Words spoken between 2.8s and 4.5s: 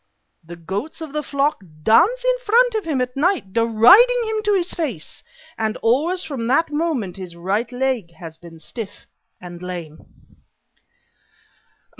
him at night, deriding him